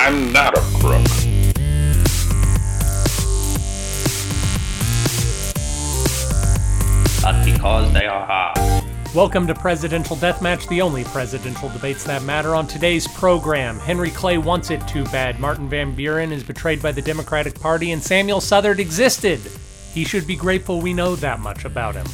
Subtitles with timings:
[0.00, 1.04] I'm not a crook.
[7.20, 8.84] But because they are hard.
[9.12, 12.54] Welcome to Presidential Deathmatch, the only presidential debates that matter.
[12.54, 15.40] On today's program, Henry Clay wants it too bad.
[15.40, 19.40] Martin Van Buren is betrayed by the Democratic Party, and Samuel Southard existed.
[19.92, 22.06] He should be grateful we know that much about him.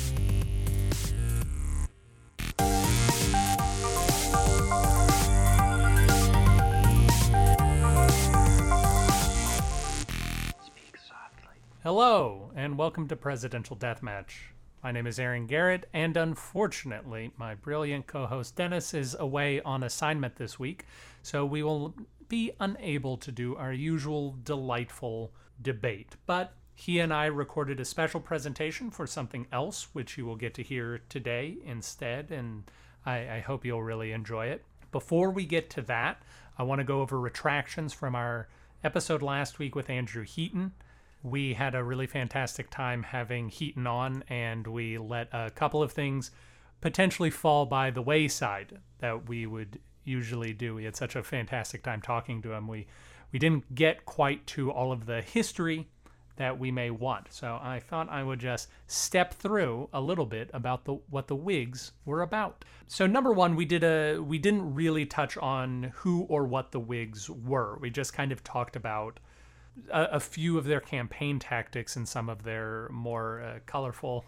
[11.85, 14.55] Hello, and welcome to Presidential Deathmatch.
[14.83, 19.83] My name is Aaron Garrett, and unfortunately, my brilliant co host Dennis is away on
[19.83, 20.87] assignment this week,
[21.21, 21.95] so we will
[22.27, 26.17] be unable to do our usual delightful debate.
[26.25, 30.55] But he and I recorded a special presentation for something else, which you will get
[30.55, 32.63] to hear today instead, and
[33.05, 34.65] I, I hope you'll really enjoy it.
[34.91, 36.23] Before we get to that,
[36.57, 38.49] I want to go over retractions from our
[38.83, 40.73] episode last week with Andrew Heaton
[41.25, 45.91] we had a really fantastic time having Heaton on, and we let a couple of
[45.91, 46.31] things
[46.83, 50.75] potentially fall by the wayside that we would usually do.
[50.75, 52.69] We had such a fantastic time talking to him.
[52.69, 52.87] We
[53.33, 55.89] we didn't get quite to all of the history
[56.37, 57.33] that we may want.
[57.33, 61.37] So I thought I would just step through a little bit about the what the
[61.37, 62.65] Whigs were about.
[62.87, 66.81] So number 1, we did a we didn't really touch on who or what the
[66.81, 67.79] Whigs were.
[67.81, 69.21] We just kind of talked about
[69.91, 74.25] a, a, few of their campaign tactics and some of their more uh, colorful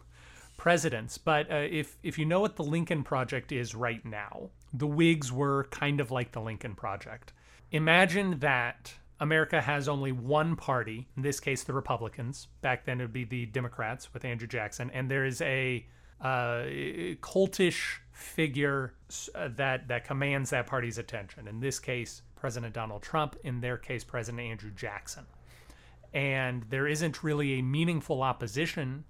[0.57, 1.19] presidents.
[1.19, 5.33] But uh, if if you know what the Lincoln Project is right now, the Whigs
[5.33, 7.33] were kind of like the Lincoln Project.
[7.73, 12.49] Imagine that America has only one party, in this case, the Republicans.
[12.61, 15.87] Back then, it would be the Democrats with Andrew Jackson, and there is a
[16.21, 16.65] uh,
[17.21, 18.95] cultish figure
[19.35, 21.49] uh, that that commands that party's attention.
[21.49, 23.37] In this case, President Donald Trump.
[23.45, 25.25] In their case, President Andrew Jackson
[26.17, 29.05] and there isn't really a meaningful opposition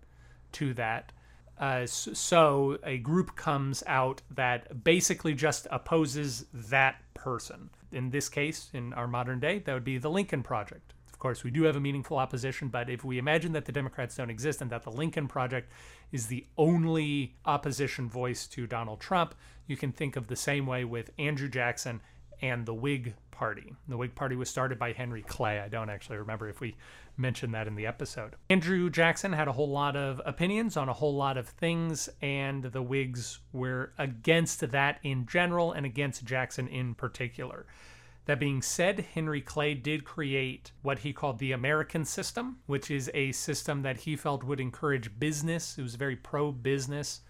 [0.50, 1.12] to that.
[1.56, 7.70] Uh, so a group comes out that basically just opposes that person.
[7.92, 10.94] In this case, in our modern day, that would be the Lincoln Project.
[11.12, 14.16] Of course, we do have a meaningful opposition, but if we imagine that the Democrats
[14.16, 15.70] don't exist and that the Lincoln Project
[16.10, 19.36] is the only opposition voice to Donald Trump,
[19.68, 22.00] you can think of the same way with Andrew Jackson
[22.42, 23.74] and the Whig Party.
[23.88, 25.60] The Whig Party was started by Henry Clay.
[25.60, 26.76] I don't actually remember if we
[27.16, 28.34] mentioned that in the episode.
[28.50, 32.64] Andrew Jackson had a whole lot of opinions on a whole lot of things, and
[32.64, 37.66] the Whigs were against that in general and against Jackson in particular.
[38.26, 43.08] That being said, Henry Clay did create what he called the American system, which is
[43.14, 45.78] a system that he felt would encourage business.
[45.78, 47.20] It was very pro business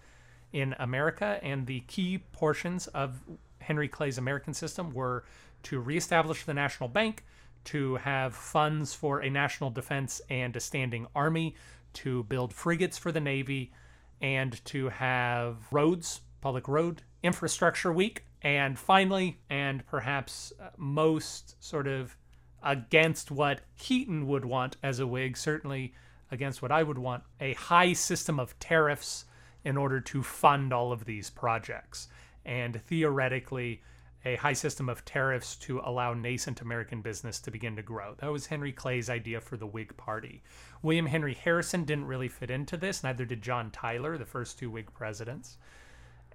[0.51, 3.21] in America, and the key portions of
[3.67, 5.25] Henry Clay's American system were
[5.63, 7.25] to reestablish the national bank,
[7.65, 11.53] to have funds for a national defense and a standing army,
[11.91, 13.73] to build frigates for the Navy,
[14.21, 18.23] and to have roads, public road infrastructure week.
[18.41, 22.15] And finally, and perhaps uh, most sort of
[22.63, 25.93] against what Heaton would want as a Whig, certainly
[26.31, 29.25] against what I would want, a high system of tariffs
[29.65, 32.07] in order to fund all of these projects
[32.47, 33.81] and theoretically
[34.25, 38.15] a high system of tariffs to allow nascent American business to begin to grow.
[38.17, 40.41] That was Henry Clay's idea for the Whig Party.
[40.81, 44.71] William Henry Harrison didn't really fit into this, neither did John Tyler, the first two
[44.71, 45.57] Whig presidents.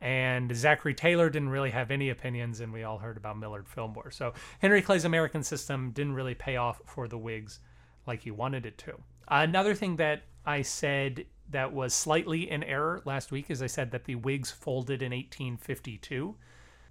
[0.00, 4.10] And Zachary Taylor didn't really have any opinions, and we all heard about Millard Fillmore.
[4.10, 7.60] So Henry Clay's American system didn't really pay off for the Whigs
[8.06, 8.94] like he wanted it to.
[9.28, 13.90] Another thing that I said that was slightly in error last week as I said
[13.92, 16.34] that the Whigs folded in 1852.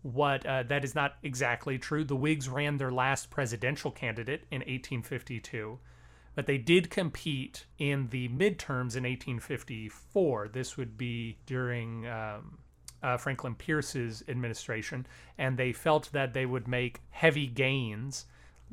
[0.03, 2.03] What uh, that is not exactly true.
[2.03, 5.77] The Whigs ran their last presidential candidate in 1852,
[6.33, 10.47] but they did compete in the midterms in 1854.
[10.47, 12.57] This would be during um,
[13.03, 15.05] uh, Franklin Pierce's administration,
[15.37, 18.25] and they felt that they would make heavy gains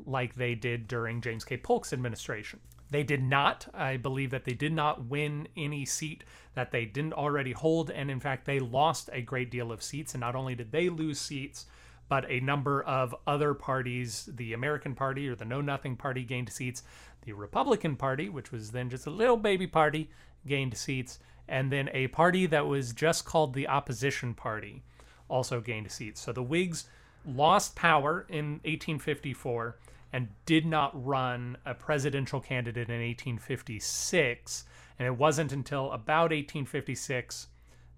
[0.06, 1.56] like they did during James K.
[1.56, 2.60] Polk's administration.
[2.90, 3.68] They did not.
[3.74, 6.24] I believe that they did not win any seat
[6.54, 7.90] that they didn't already hold.
[7.90, 10.14] And in fact, they lost a great deal of seats.
[10.14, 11.66] And not only did they lose seats,
[12.08, 16.50] but a number of other parties, the American Party or the Know Nothing Party, gained
[16.50, 16.82] seats.
[17.22, 20.08] The Republican Party, which was then just a little baby party,
[20.46, 21.18] gained seats.
[21.46, 24.82] And then a party that was just called the Opposition Party
[25.28, 26.20] also gained seats.
[26.20, 26.86] So the Whigs
[27.26, 29.76] lost power in 1854
[30.12, 34.64] and did not run a presidential candidate in 1856.
[34.98, 37.48] And it wasn't until about 1856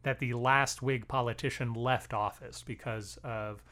[0.03, 3.63] that the last Whig politician left office because of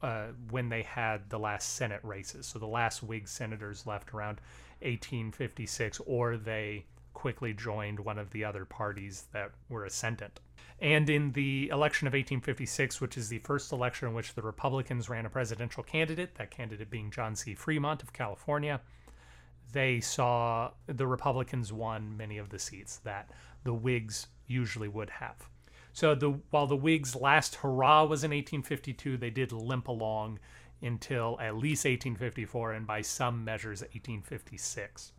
[0.00, 2.46] uh, when they had the last Senate races.
[2.46, 4.40] So the last Whig senators left around
[4.80, 6.84] 1856, or they
[7.14, 10.40] quickly joined one of the other parties that were ascendant.
[10.82, 15.08] And in the election of 1856, which is the first election in which the Republicans
[15.08, 17.54] ran a presidential candidate, that candidate being John C.
[17.54, 18.80] Fremont of California,
[19.72, 23.30] they saw the Republicans won many of the seats that
[23.62, 25.48] the Whigs usually would have.
[25.92, 30.40] So the while the Whigs' last hurrah was in 1852, they did limp along
[30.82, 35.12] until at least 1854 and by some measures 1856.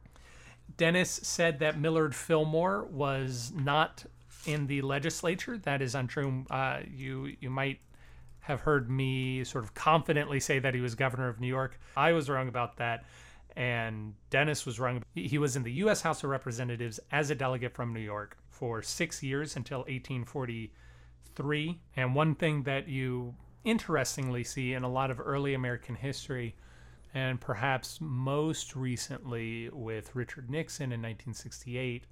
[0.76, 4.06] Dennis said that Millard Fillmore was not
[4.46, 5.58] in the legislature.
[5.58, 6.46] That is untrue.
[6.50, 7.80] Uh, you you might
[8.42, 11.80] have heard me sort of confidently say that he was governor of New York.
[11.96, 13.06] I was wrong about that,
[13.56, 15.04] and Dennis was wrong.
[15.16, 16.02] He was in the U.S.
[16.02, 21.80] House of Representatives as a delegate from New York for six years until 1843.
[21.96, 26.54] And one thing that you interestingly see in a lot of early American history
[27.14, 32.06] and perhaps most recently with Richard Nixon in 1968,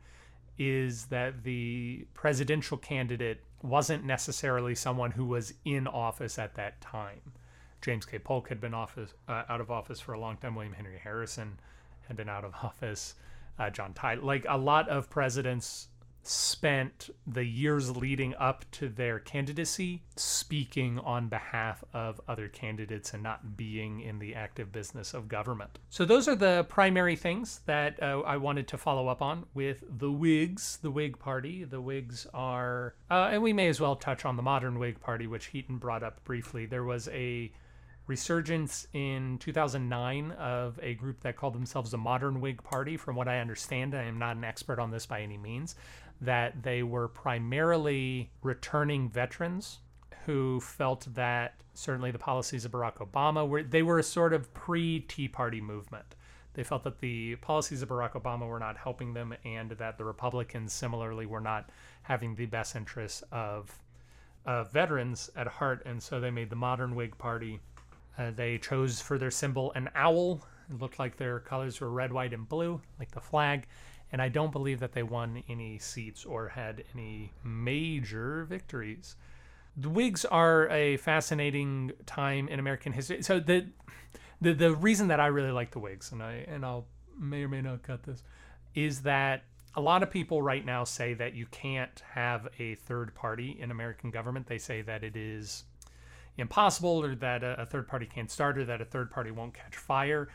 [0.63, 7.33] is that the presidential candidate wasn't necessarily someone who was in office at that time.
[7.81, 8.19] James K.
[8.19, 10.53] Polk had been office, uh, out of office for a long time.
[10.53, 11.59] William Henry Harrison
[12.07, 13.15] had been out of office.
[13.57, 15.87] Uh, John Tyler, like a lot of presidents
[16.23, 23.23] spent the years leading up to their candidacy speaking on behalf of other candidates and
[23.23, 25.79] not being in the active business of government.
[25.89, 29.83] So, those are the primary things that uh, I wanted to follow up on with
[29.89, 31.63] the Whigs, the Whig Party.
[31.63, 35.27] The Whigs are, uh, and we may as well touch on the modern Whig Party,
[35.27, 36.65] which Heaton brought up briefly.
[36.65, 37.51] There was a
[38.07, 42.97] resurgence in 2009 of a group that called themselves the Modern Whig Party.
[42.97, 45.75] From what I understand, I am not an expert on this by any means,
[46.21, 49.79] that they were primarily returning veterans
[50.25, 54.53] who felt that certainly the policies of Barack Obama were they were a sort of
[54.53, 56.15] pre-Tea Party movement.
[56.53, 60.03] They felt that the policies of Barack Obama were not helping them and that the
[60.03, 61.69] Republicans similarly were not
[62.03, 63.71] having the best interests of
[64.45, 67.59] uh, veterans at heart, and so they made the modern Whig Party.
[68.17, 70.41] Uh, they chose for their symbol an owl.
[70.69, 73.67] It looked like their colors were red, white, and blue, like the flag
[74.11, 79.15] and I don't believe that they won any seats or had any major victories.
[79.77, 83.21] The Whigs are a fascinating time in American history.
[83.23, 83.67] So the
[84.41, 86.87] the the reason that I really like the Whigs, and I and I'll
[87.17, 88.23] may or may not cut this,
[88.75, 89.43] is that
[89.75, 93.71] a lot of people right now say that you can't have a third party in
[93.71, 94.47] American government.
[94.47, 95.63] They say that it is
[96.37, 99.53] impossible, or that a, a third party can't start, or that a third party won't
[99.53, 100.27] catch fire.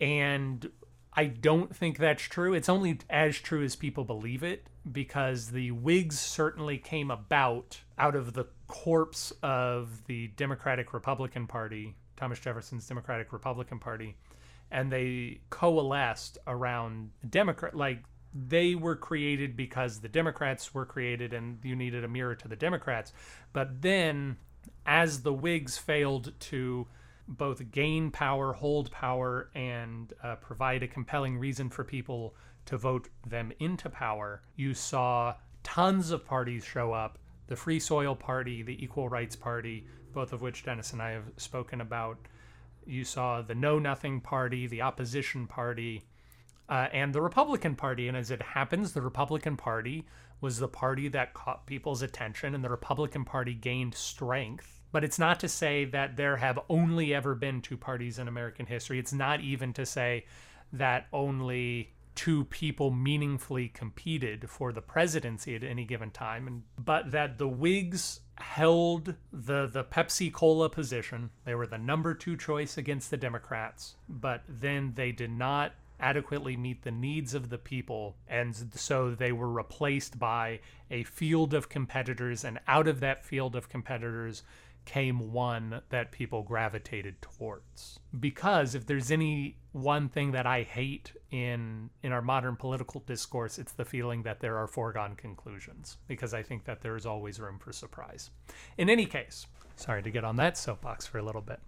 [0.00, 0.70] And
[1.18, 2.54] I don't think that's true.
[2.54, 8.14] It's only as true as people believe it because the Whigs certainly came about out
[8.14, 14.16] of the corpse of the Democratic Republican Party, Thomas Jefferson's Democratic Republican Party,
[14.70, 21.58] and they coalesced around Democrat like they were created because the Democrats were created and
[21.64, 23.12] you needed a mirror to the Democrats.
[23.52, 24.36] But then
[24.86, 26.86] as the Whigs failed to
[27.28, 32.34] both gain power, hold power, and uh, provide a compelling reason for people
[32.64, 38.14] to vote them into power, you saw tons of parties show up the Free Soil
[38.14, 42.18] Party, the Equal Rights Party, both of which Dennis and I have spoken about.
[42.86, 46.02] You saw the Know Nothing Party, the Opposition Party,
[46.68, 48.08] uh, and the Republican Party.
[48.08, 50.06] And as it happens, the Republican Party
[50.42, 55.18] was the party that caught people's attention, and the Republican Party gained strength but it's
[55.18, 58.98] not to say that there have only ever been two parties in American history.
[58.98, 60.24] It's not even to say
[60.72, 67.12] that only two people meaningfully competed for the presidency at any given time and but
[67.12, 71.30] that the Whigs held the the Pepsi Cola position.
[71.44, 76.56] They were the number 2 choice against the Democrats, but then they did not adequately
[76.56, 80.58] meet the needs of the people and so they were replaced by
[80.90, 84.42] a field of competitors and out of that field of competitors
[84.88, 88.00] came one that people gravitated towards.
[88.18, 93.58] Because if there's any one thing that I hate in in our modern political discourse,
[93.58, 97.38] it's the feeling that there are foregone conclusions because I think that there is always
[97.38, 98.30] room for surprise.
[98.78, 101.60] In any case, sorry to get on that soapbox for a little bit.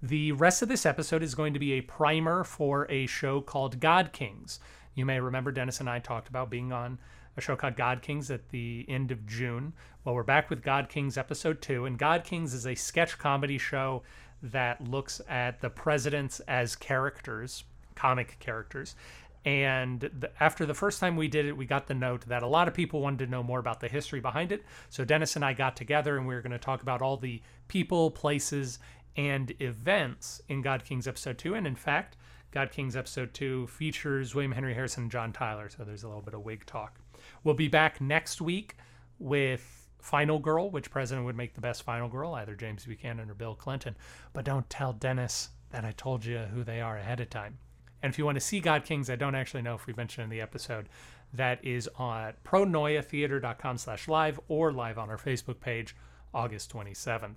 [0.00, 3.80] The rest of this episode is going to be a primer for a show called
[3.80, 4.60] God Kings.
[4.94, 7.00] You may remember Dennis and I talked about being on
[7.36, 9.72] a show called God Kings at the end of June.
[10.04, 13.58] Well, we're back with God Kings episode two, and God Kings is a sketch comedy
[13.58, 14.02] show
[14.42, 18.96] that looks at the presidents as characters, comic characters.
[19.44, 22.46] And the, after the first time we did it, we got the note that a
[22.46, 24.62] lot of people wanted to know more about the history behind it.
[24.90, 27.40] So Dennis and I got together and we were going to talk about all the
[27.68, 28.78] people, places,
[29.16, 31.54] and events in God Kings episode 2.
[31.54, 32.16] And in fact,
[32.50, 36.22] God Kings episode 2 features William Henry Harrison and John Tyler, so there's a little
[36.22, 36.98] bit of Whig talk.
[37.44, 38.76] We'll be back next week
[39.18, 43.34] with Final Girl, which president would make the best Final Girl, either James Buchanan or
[43.34, 43.96] Bill Clinton.
[44.32, 47.58] But don't tell Dennis that I told you who they are ahead of time.
[48.02, 50.24] And if you want to see God Kings, I don't actually know if we mentioned
[50.24, 50.88] in the episode,
[51.32, 55.94] that is on pronoiatheater.com slash live or live on our Facebook page,
[56.34, 57.34] August 27th.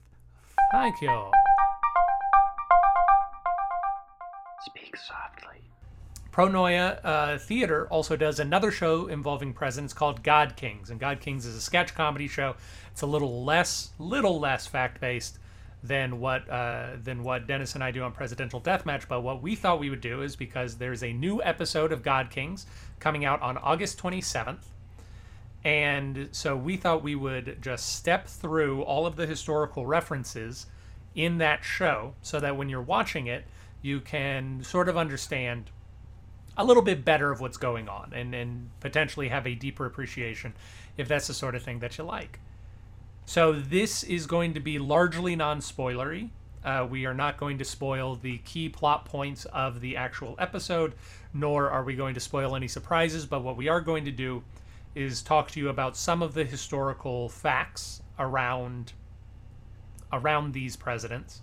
[0.72, 1.32] Thank you.
[4.66, 5.33] Speak softly.
[6.34, 11.46] Pronoia uh, Theater also does another show involving presidents called God Kings, and God Kings
[11.46, 12.56] is a sketch comedy show.
[12.92, 15.38] It's a little less, little less fact based
[15.84, 19.08] than what uh, than what Dennis and I do on Presidential Deathmatch.
[19.08, 22.32] But what we thought we would do is because there's a new episode of God
[22.32, 22.66] Kings
[23.00, 24.64] coming out on August 27th,
[25.64, 30.66] and so we thought we would just step through all of the historical references
[31.14, 33.46] in that show, so that when you're watching it,
[33.84, 35.70] you can sort of understand
[36.58, 40.54] a little bit better of what's going on and, and potentially have a deeper appreciation
[40.98, 42.40] if that's the sort of thing that you like.
[43.26, 46.30] So this is going to be largely non-spoilery.
[46.64, 50.94] Uh, we are not going to spoil the key plot points of the actual episode,
[51.34, 53.26] nor are we going to spoil any surprises.
[53.26, 54.44] But what we are going to do
[54.96, 58.94] is talk to you about some of the historical facts around
[60.12, 61.42] around these presidents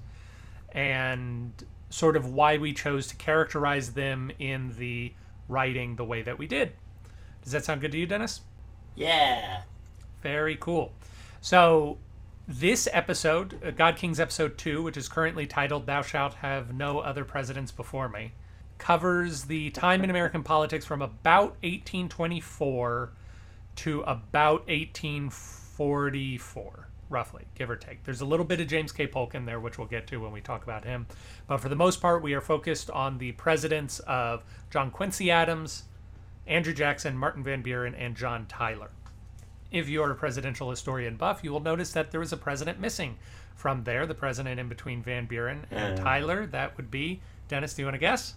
[0.73, 1.53] and
[1.91, 5.13] sort of why we chose to characterize them in the
[5.49, 6.73] writing the way that we did.
[7.43, 8.43] Does that sound good to you, Dennis?
[8.95, 9.63] Yeah.
[10.23, 10.93] Very cool.
[11.41, 11.99] So,
[12.47, 17.01] this episode, uh, God Kings episode 2, which is currently titled Thou Shalt Have No
[17.01, 18.33] Other Presidents Before Me,
[18.79, 23.13] covers the time in American politics from about 1824
[23.77, 28.05] to about 1844 roughly, give or take.
[28.05, 29.07] There's a little bit of James K.
[29.07, 31.07] Polk in there, which we'll get to when we talk about him.
[31.47, 35.85] But for the most part, we are focused on the presidents of John Quincy Adams,
[36.47, 38.91] Andrew Jackson, Martin Van Buren, and John Tyler.
[39.71, 43.19] If you're a presidential historian buff, you will notice that there was a president missing
[43.55, 46.03] from there, the president in between Van Buren and Uh.
[46.03, 46.47] Tyler.
[46.47, 48.35] That would be, Dennis, do you want to guess?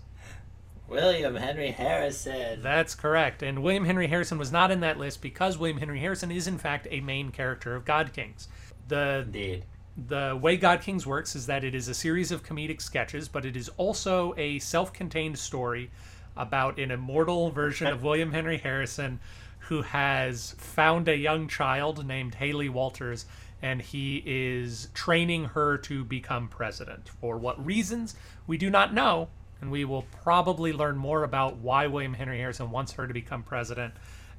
[0.87, 2.61] William Henry Harrison.
[2.61, 3.41] That's correct.
[3.41, 6.57] And William Henry Harrison was not in that list because William Henry Harrison is, in
[6.57, 8.47] fact, a main character of God Kings.
[8.87, 9.65] The Indeed.
[10.07, 13.45] the way God Kings works is that it is a series of comedic sketches, but
[13.45, 15.89] it is also a self-contained story
[16.35, 19.19] about an immortal version of William Henry Harrison
[19.59, 23.25] who has found a young child named Haley Walters
[23.61, 27.09] and he is training her to become president.
[27.21, 29.29] For what reasons, we do not know,
[29.61, 33.41] and we will probably learn more about why William Henry Harrison wants her to become
[33.41, 33.93] president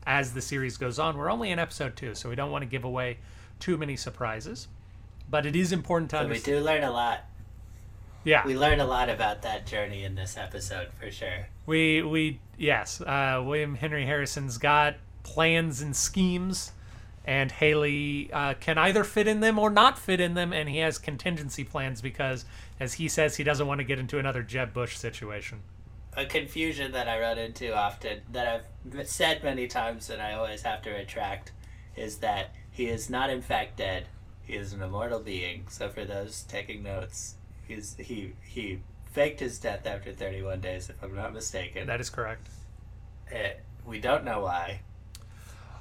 [0.06, 1.16] as the series goes on.
[1.16, 3.16] We're only in episode 2, so we don't want to give away
[3.60, 4.68] too many surprises.
[5.30, 7.24] But it is important to But we do learn a lot.
[8.24, 11.46] Yeah, We learn a lot about that journey in this episode for sure.
[11.66, 16.72] We we yes, uh, William Henry Harrison's got plans and schemes,
[17.26, 20.78] and Haley uh, can either fit in them or not fit in them, and he
[20.78, 22.44] has contingency plans because,
[22.80, 25.60] as he says, he doesn't want to get into another Jeb Bush situation.
[26.16, 30.62] A confusion that I run into often, that I've said many times and I always
[30.62, 31.52] have to retract,
[31.96, 34.08] is that he is not in fact dead.
[34.42, 35.66] He is an immortal being.
[35.68, 37.36] So for those taking notes,
[37.68, 38.80] he's he he
[39.12, 41.86] faked his death after 31 days, if I'm not mistaken.
[41.86, 42.48] That is correct.
[43.30, 43.52] Eh,
[43.86, 44.80] we don't know why.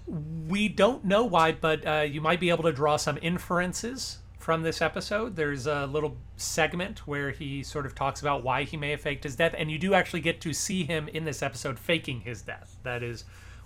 [0.06, 4.62] We don't know why, but uh, you might be able to draw some inferences from
[4.62, 5.36] this episode.
[5.36, 9.24] There's a little segment where he sort of talks about why he may have faked
[9.24, 12.44] his death, and you do actually get to see him in this episode faking his
[12.44, 12.78] death.
[12.84, 13.24] That is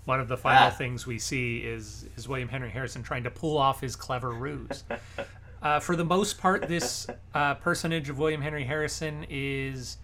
[0.08, 0.72] one of the final Ah.
[0.72, 4.86] things we see is is William Henry Harrison trying to pull off his clever ruse.
[5.62, 9.98] uh, for the most part, this uh, personage of William Henry Harrison is.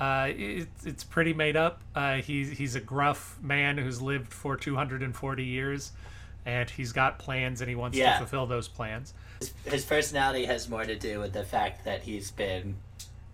[0.00, 1.82] Uh, it, it's pretty made up.
[1.94, 5.92] Uh, he's he's a gruff man who's lived for 240 years,
[6.46, 8.12] and he's got plans and he wants Yeah.
[8.14, 9.12] to fulfill those plans.
[9.40, 12.76] His, his personality has more to do with the fact that he's been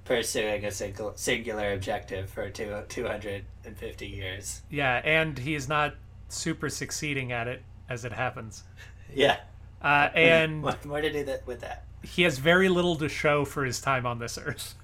[0.08, 4.62] pursuing a single, singular objective for two, 250 years.
[4.70, 5.94] Yeah, and he is not
[6.28, 8.64] super succeeding at it as it happens.
[9.14, 9.38] Yeah.
[9.80, 11.84] Uh, and more, more to do that with that.
[12.02, 14.74] he has very little to show for his time on this earth,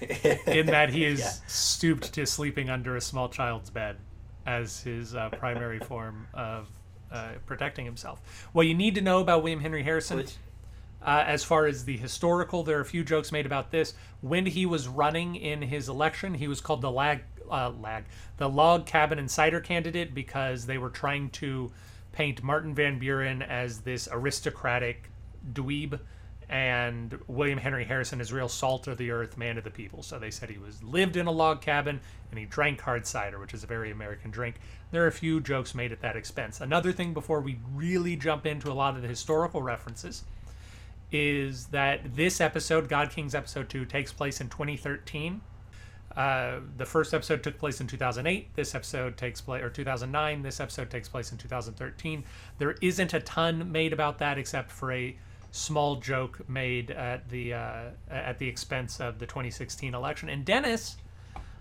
[0.46, 1.30] in that he is Yeah.
[1.48, 3.96] stooped to sleeping under a small child's bed
[4.46, 6.68] as his uh, primary form of
[7.10, 8.48] uh, protecting himself.
[8.52, 10.18] What you need to know about William Henry Harrison.
[10.18, 10.34] Which,
[11.04, 13.94] Uh, as far as the historical, there are a few jokes made about this.
[14.20, 18.04] When he was running in his election, he was called the lag, uh, lag,
[18.36, 21.72] the log cabin insider candidate because they were trying to
[22.12, 25.10] paint Martin Van Buren as this aristocratic
[25.52, 25.98] dweeb,
[26.48, 30.02] and William Henry Harrison is real salt of the earth, man of the people.
[30.02, 31.98] So they said he was lived in a log cabin
[32.30, 34.56] and he drank hard cider, which is a very American drink.
[34.90, 36.60] There are a few jokes made at that expense.
[36.60, 40.24] Another thing before we really jump into a lot of the historical references
[41.12, 45.40] is that this episode, God Kings episode 2, takes place in 2013.
[46.16, 48.54] Uh, the first episode took place in 2008.
[48.54, 50.42] This episode takes place, or 2009.
[50.42, 52.24] This episode takes place in 2013.
[52.58, 55.16] There isn't a ton made about that except for a
[55.52, 60.28] small joke made at the uh, at the expense of the 2016 election.
[60.28, 60.96] And Dennis,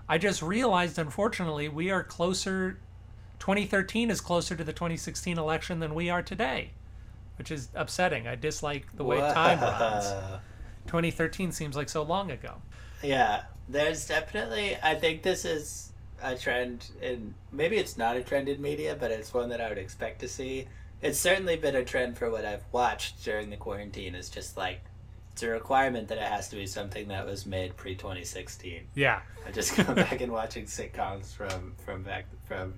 [0.10, 2.80] I just realized, unfortunately, we are closer.
[3.40, 6.72] 2013 is closer to the 2016 election than we are today,
[7.42, 8.28] which is upsetting.
[8.28, 10.06] I dislike the way time runs.
[10.86, 12.62] 2013 seems like so long ago.
[13.02, 14.78] Yeah, there's definitely.
[14.84, 17.34] I think this is a trend in.
[17.52, 20.28] Maybe it's not a trend in media, but it's one that I would expect to
[20.28, 20.68] see.
[21.02, 24.14] It's certainly been a trend for what I've watched during the quarantine.
[24.14, 24.82] Is just like
[25.32, 28.82] it's a requirement that it has to be something that was made pre 2016.
[28.94, 29.22] Yeah.
[29.48, 32.76] I just go back and watching sitcoms from from back from.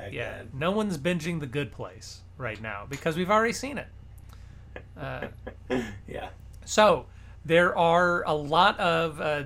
[0.00, 0.42] Back Yeah.
[0.52, 3.88] No one's binging The Good Place right now because we've already seen it.
[4.98, 5.28] Uh,
[6.08, 6.30] Yeah.
[6.64, 7.06] So
[7.44, 9.44] there are a lot of uh,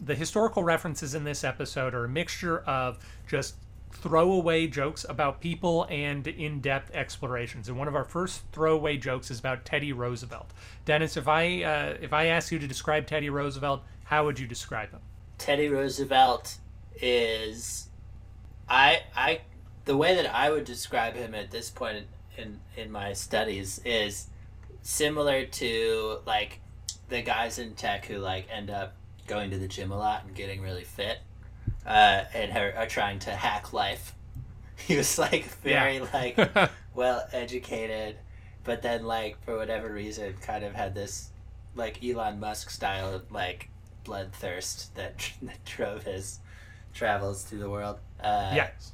[0.00, 3.56] the historical references in this episode are a mixture of just
[3.92, 7.68] throwaway jokes about people and in-depth explorations.
[7.68, 10.52] And one of our first throwaway jokes is about Teddy Roosevelt.
[10.84, 14.46] Dennis, if I uh, if I asked you to describe Teddy Roosevelt, how would you
[14.46, 15.00] describe him?
[15.38, 16.58] Teddy Roosevelt
[17.00, 17.88] is
[18.68, 19.40] I I
[19.86, 24.26] the way that I would describe him at this point in in my studies is
[24.82, 26.60] similar to like
[27.08, 28.94] the guys in tech who like end up
[29.26, 31.18] going to the gym a lot and getting really fit
[31.86, 34.12] uh, and are, are trying to hack life.
[34.78, 36.38] He was like very like
[36.94, 38.16] well educated,
[38.62, 41.30] but then like for whatever reason kind of had this
[41.74, 43.70] like Elon Musk style like
[44.04, 46.40] bloodthirst that, that drove his
[46.92, 47.98] travels through the world.
[48.20, 48.92] Uh, yes,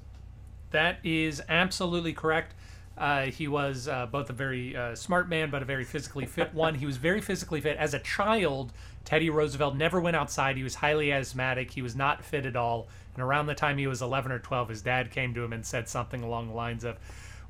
[0.73, 2.55] that is absolutely correct.
[2.97, 6.53] Uh, he was uh, both a very uh, smart man, but a very physically fit
[6.55, 6.75] one.
[6.75, 7.77] He was very physically fit.
[7.79, 8.73] As a child,
[9.05, 10.57] Teddy Roosevelt never went outside.
[10.57, 11.71] He was highly asthmatic.
[11.71, 12.89] He was not fit at all.
[13.15, 15.65] And around the time he was 11 or 12, his dad came to him and
[15.65, 16.99] said something along the lines of,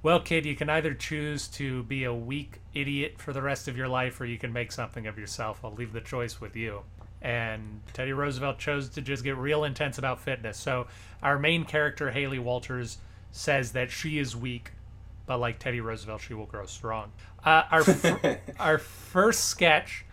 [0.02, 3.76] Well, kid, you can either choose to be a weak idiot for the rest of
[3.76, 5.60] your life or you can make something of yourself.
[5.64, 6.82] I'll leave the choice with you.
[7.20, 10.56] And Teddy Roosevelt chose to just get real intense about fitness.
[10.56, 10.88] So
[11.22, 12.98] our main character, Haley Walters,
[13.32, 14.70] says that she is weak,
[15.26, 17.10] but like Teddy Roosevelt, she will grow strong.
[17.44, 17.82] Uh, our
[18.60, 20.04] our first sketch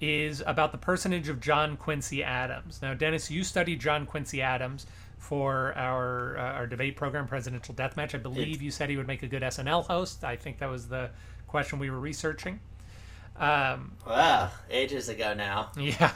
[0.00, 2.82] is about the personage of John Quincy Adams.
[2.82, 4.86] Now, Dennis, you studied John Quincy Adams
[5.18, 8.14] for our uh, our debate program, Presidential Deathmatch.
[8.14, 10.24] I believe you said he would make a good SNL host.
[10.24, 11.10] I think that was the
[11.46, 12.60] question we were researching.
[13.36, 15.70] Um, Wow, ages ago now.
[15.78, 16.12] yeah.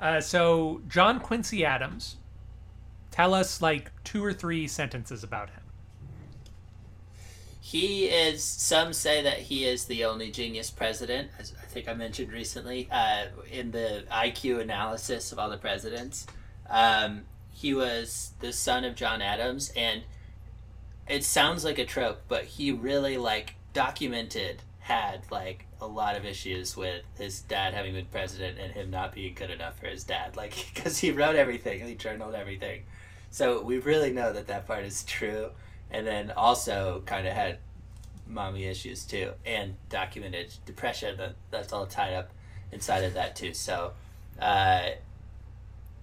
[0.00, 2.16] Uh, so John Quincy Adams,
[3.10, 5.59] tell us like two or three sentences about him.
[7.70, 8.42] He is.
[8.42, 12.88] Some say that he is the only genius president, as I think I mentioned recently
[12.90, 16.26] uh, in the IQ analysis of all the presidents.
[16.68, 20.02] Um, he was the son of John Adams, and
[21.08, 26.24] it sounds like a trope, but he really like documented had like a lot of
[26.24, 30.02] issues with his dad having been president and him not being good enough for his
[30.02, 32.82] dad, like because he wrote everything, he journaled everything.
[33.30, 35.50] So we really know that that part is true
[35.90, 37.58] and then also kind of had
[38.26, 42.30] mommy issues too and documented depression that that's all tied up
[42.70, 43.92] inside of that too so
[44.40, 44.90] uh,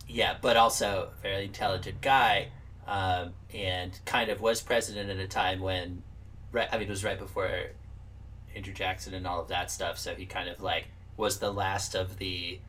[0.07, 2.47] yeah but also very intelligent guy
[2.87, 6.03] um, and kind of was president at a time when
[6.51, 7.49] right i mean it was right before
[8.55, 11.95] andrew jackson and all of that stuff so he kind of like was the last
[11.95, 12.59] of the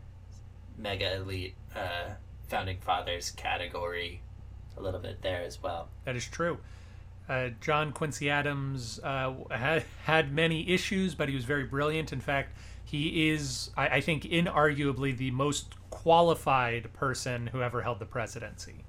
[0.77, 2.11] mega elite uh,
[2.47, 4.21] founding fathers category
[4.77, 6.59] a little bit there as well That is true.
[7.29, 12.13] Uh, John Quincy Adams uh, had had many issues, but he was very brilliant.
[12.13, 17.99] In fact, he is, I, I think, inarguably the most qualified person who ever held
[17.99, 18.85] the presidency.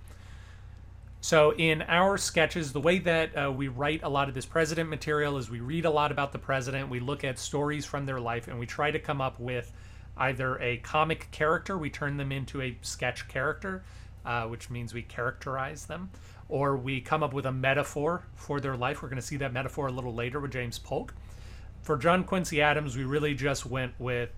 [1.22, 4.90] So, in our sketches, the way that uh, we write a lot of this president
[4.90, 8.22] material is we read a lot about the president, we look at stories from their
[8.22, 9.74] life, and we try to come up with
[10.16, 13.84] either a comic character, we turn them into a sketch character,
[14.26, 16.10] uh, which means we characterize them,
[16.50, 19.02] or we come up with a metaphor for their life.
[19.02, 21.14] We're going to see that metaphor a little later with James Polk.
[21.84, 24.30] For John Quincy Adams, we really just went with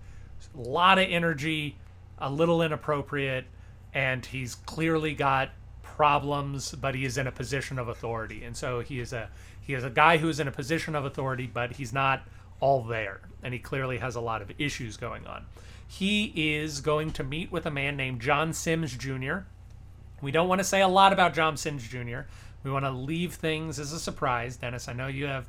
[0.54, 1.76] a lot of energy,
[2.18, 3.46] a little inappropriate,
[3.94, 5.50] and he's clearly got
[5.82, 8.44] problems, but he is in a position of authority.
[8.44, 9.28] And so he is a
[9.60, 12.26] he is a guy who is in a position of authority, but he's not
[12.58, 15.46] all there, and he clearly has a lot of issues going on.
[15.86, 19.40] He is going to meet with a man named John Symmes Jr.
[20.22, 22.20] We don't want to say a lot about John Symmes Jr.
[22.62, 24.56] We want to leave things as a surprise.
[24.56, 25.46] Dennis, I know you have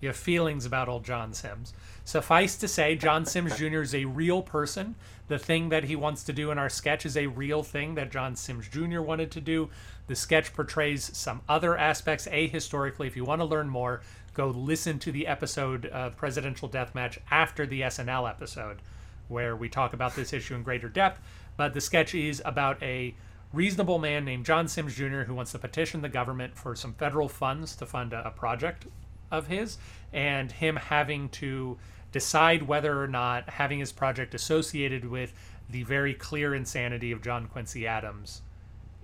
[0.00, 1.72] you have feelings about old John Symmes.
[2.04, 3.80] Suffice to say, John Symmes Jr.
[3.80, 4.94] is a real person.
[5.28, 8.12] The thing that he wants to do in our sketch is a real thing that
[8.12, 9.00] John Symmes Jr.
[9.00, 9.70] wanted to do.
[10.06, 13.06] The sketch portrays some other aspects ahistorically.
[13.06, 14.02] If you want to learn more,
[14.34, 18.82] go listen to the episode of Presidential Deathmatch after the SNL episode,
[19.28, 21.20] where we talk about this issue in greater depth.
[21.56, 23.14] But the sketch is about a
[23.52, 25.22] reasonable man named John Symmes Jr.
[25.22, 28.86] who wants to petition the government for some federal funds to fund a, a project
[29.30, 29.78] of his,
[30.12, 31.78] and him having to
[32.12, 35.32] decide whether or not having his project associated with
[35.68, 38.42] the very clear insanity of John Quincy Adams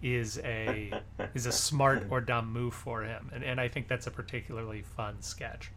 [0.03, 0.93] is a
[1.35, 4.83] is a smart or dumb move for him, and and I think that's a particularly
[4.83, 5.71] fun sketch.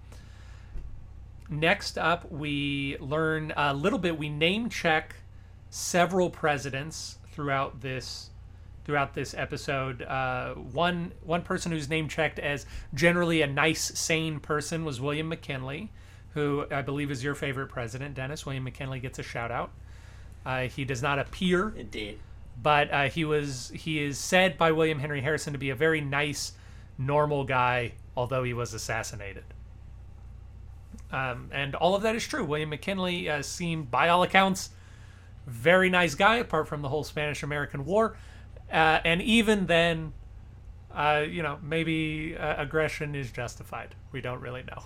[1.49, 4.17] Next up, we learn a little bit.
[4.17, 5.15] We name check
[5.69, 8.31] several presidents throughout this
[8.85, 10.01] throughout this episode.
[10.03, 15.27] Uh, one one person who's name checked as generally a nice, sane person was William
[15.27, 15.91] McKinley,
[16.33, 18.45] who I believe is your favorite president, Dennis.
[18.45, 19.71] William McKinley gets a shout out.
[20.45, 22.19] Uh, he does not appear, Indeed.
[22.61, 26.01] but uh, he was he is said by William Henry Harrison to be a very
[26.01, 26.53] nice,
[26.97, 29.43] normal guy, although he was assassinated.
[31.11, 32.43] Um, and all of that is true.
[32.43, 34.69] William McKinley uh, seemed, by all accounts,
[35.47, 38.17] very nice guy, apart from the whole Spanish American War.
[38.71, 40.13] Uh, and even then,
[40.93, 43.95] uh, you know, maybe uh, aggression is justified.
[44.11, 44.83] We don't really know.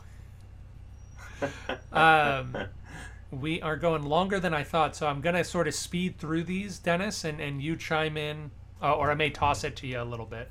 [1.97, 2.57] um,
[3.31, 6.43] we are going longer than I thought, so I'm going to sort of speed through
[6.43, 10.01] these, Dennis, and, and you chime in, uh, or I may toss it to you
[10.01, 10.49] a little bit.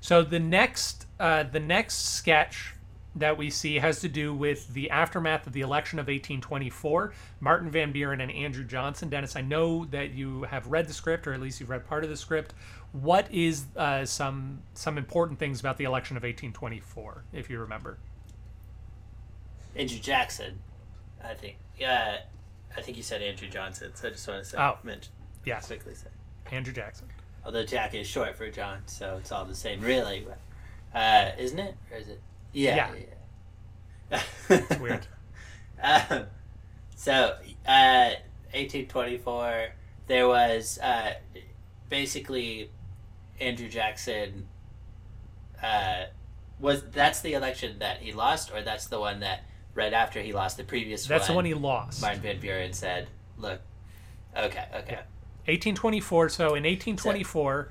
[0.00, 2.74] So the next, uh, the next sketch
[3.16, 7.12] that we see has to do with the aftermath of the election of 1824.
[7.40, 9.08] Martin Van Buren and Andrew Johnson.
[9.08, 12.04] Dennis, I know that you have read the script, or at least you've read part
[12.04, 12.54] of the script.
[12.92, 17.98] What is uh, some some important things about the election of 1824, if you remember?
[19.76, 20.58] Andrew Jackson,
[21.22, 21.56] I think.
[21.78, 22.18] Yeah,
[22.76, 24.78] I think you said Andrew Johnson, so I just want to say, Oh.
[24.82, 25.12] mention,
[25.44, 26.08] Yes, quickly say.
[26.50, 27.06] Andrew Jackson.
[27.44, 30.26] Although Jack is short for John, so it's all the same, really.
[30.94, 31.74] Uh, isn't it?
[31.90, 32.20] Or is it?
[32.52, 32.92] Yeah.
[34.10, 34.22] yeah.
[34.48, 35.06] It's weird.
[35.82, 36.26] um,
[36.96, 37.36] so,
[37.66, 38.10] uh,
[38.52, 39.68] 1824,
[40.06, 41.14] there was uh,
[41.88, 42.70] basically
[43.40, 44.48] Andrew Jackson.
[45.62, 46.06] Uh,
[46.58, 50.32] was that's the election that he lost, or that's the one that right after he
[50.32, 51.36] lost the previous That's the one?
[51.36, 52.02] one he lost.
[52.02, 53.08] Martin Van Buren said,
[53.38, 53.60] "Look,
[54.36, 55.00] okay, okay,
[55.46, 56.28] 1824.
[56.28, 57.70] So in 1824,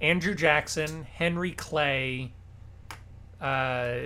[0.00, 2.32] Andrew Jackson, Henry Clay,
[3.40, 3.98] uh,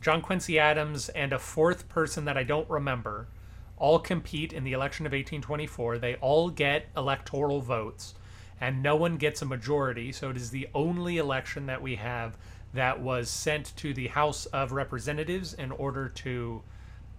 [0.00, 3.28] John Quincy Adams, and a fourth person that I don't remember
[3.76, 5.98] all compete in the election of 1824.
[5.98, 8.14] They all get electoral votes,
[8.60, 10.12] and no one gets a majority.
[10.12, 12.36] So it is the only election that we have
[12.74, 16.62] that was sent to the House of Representatives in order to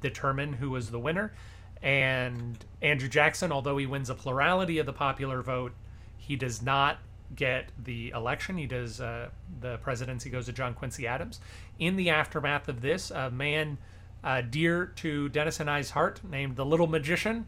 [0.02, 1.34] determine who was the winner.
[1.82, 5.74] And Andrew Jackson, although he wins a plurality of the popular vote,
[6.18, 7.00] he does not
[7.36, 8.58] get the election.
[8.58, 9.30] He does uh,
[9.62, 11.40] the presidency goes to John Quincy Adams.
[11.80, 13.78] In the aftermath of this, a man
[14.24, 17.48] uh, dear to Dennis and I's heart, named the Little Magician,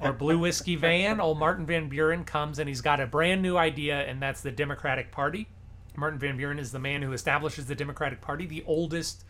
[0.00, 3.56] or Blue Whiskey Van, old Martin Van Buren comes and he's got a brand new
[3.56, 5.48] idea, and that's the Democratic Party.
[5.96, 9.24] Martin Van Buren is the man who establishes the Democratic Party, the oldest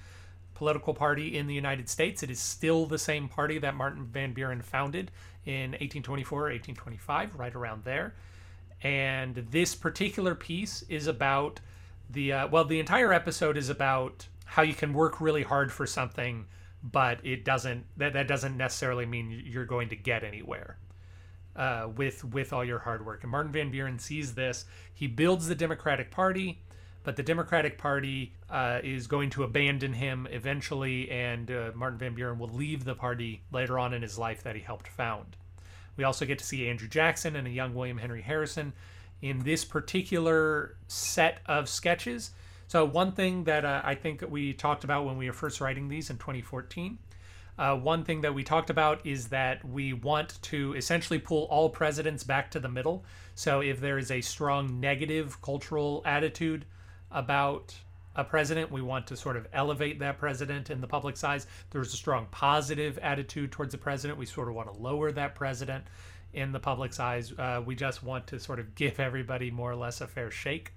[0.55, 2.23] political party in the United States.
[2.23, 5.11] It is still the same party that Martin Van Buren founded
[5.45, 8.15] in 1824 1825, right around there.
[8.85, 11.61] And this particular piece is about
[12.11, 15.87] the uh, well, the entire episode is about how you can work really hard for
[15.87, 16.45] something,
[16.83, 20.77] but it doesn't that that doesn't necessarily mean you're going to get anywhere
[21.57, 23.23] uh, with with all your hard work.
[23.23, 24.67] And Martin Van Buren sees this.
[24.93, 26.61] He builds the Democratic Party,
[27.05, 32.15] but the Democratic Party uh, is going to abandon him eventually, and uh, Martin Van
[32.15, 35.37] Buren will leave the party later on in his life that he helped found.
[35.97, 38.73] We also get to see Andrew Jackson and a young William Henry Harrison
[39.23, 42.33] in this particular set of sketches.
[42.67, 45.89] So, one thing that uh, I think we talked about when we were first writing
[45.89, 46.99] these in 2014
[47.57, 51.71] uh, one thing that we talked about is that we want to essentially pull all
[51.71, 53.05] presidents back to the middle.
[53.35, 56.65] So if there is a strong negative cultural attitude
[57.11, 57.75] about
[58.17, 61.47] a president, we want to sort of elevate that president in the public eyes.
[61.71, 64.19] There's a strong positive attitude towards the president.
[64.19, 65.85] We sort of want to lower that president
[66.33, 67.33] in the public's eyes.
[67.33, 70.73] Uh, we just want to sort of give everybody more or less a fair shake.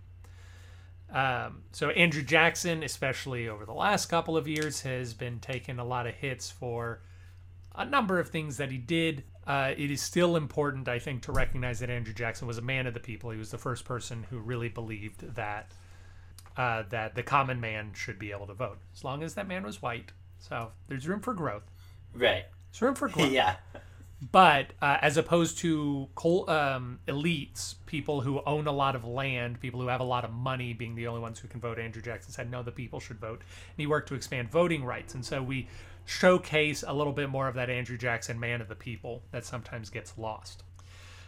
[1.12, 5.86] Um, so Andrew Jackson, especially over the last couple of years, has been taking a
[5.86, 7.02] lot of hits for
[7.76, 9.24] a number of things that he did.
[9.46, 12.88] Uh, it is still important, I think, to recognize that Andrew Jackson was a man
[12.88, 13.32] of the people.
[13.32, 15.72] He was the first person who really believed that
[16.58, 19.64] uh, that the common man should be able to vote, as long as that man
[19.64, 20.12] was white.
[20.40, 21.64] So there's room for growth.
[22.14, 22.46] Right.
[22.72, 23.32] There's room for growth.
[23.32, 23.56] Yeah.
[24.32, 29.60] But uh, as opposed to col- um, elites, people who own a lot of land,
[29.60, 32.02] people who have a lot of money being the only ones who can vote, Andrew
[32.02, 33.42] Jackson said, no, the people should vote.
[33.42, 35.14] And he worked to expand voting rights.
[35.14, 35.68] And so we
[36.06, 39.92] showcase a little bit more of that Andrew Jackson man of the people that sometimes
[39.92, 40.64] gets lost.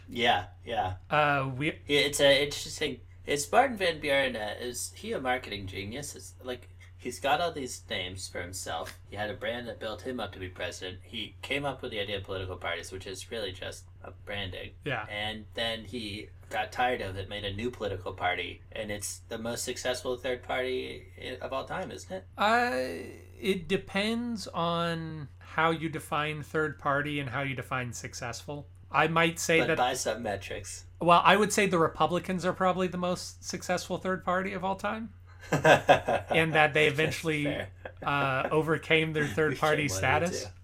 [0.08, 0.46] Yeah.
[0.64, 0.94] Yeah.
[1.08, 2.98] Uh, we It's a interesting.
[3.30, 4.34] Is Martin Van Buren?
[4.34, 6.16] Uh, is he a marketing genius?
[6.16, 8.98] Is like he's got all these names for himself.
[9.08, 10.98] He had a brand that built him up to be president.
[11.04, 14.70] He came up with the idea of political parties, which is really just a branding.
[14.84, 15.06] Yeah.
[15.08, 19.38] And then he got tired of it, made a new political party, and it's the
[19.38, 21.04] most successful third party
[21.40, 22.26] of all time, isn't it?
[22.36, 23.06] Uh,
[23.40, 28.66] it depends on how you define third party and how you define successful.
[28.92, 30.84] I might say But that by some metrics.
[31.00, 34.76] Well, I would say the Republicans are probably the most successful third party of all
[34.76, 35.10] time,
[35.52, 37.56] and that they eventually
[38.02, 40.46] uh, overcame their third party status.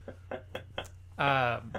[1.18, 1.72] Um,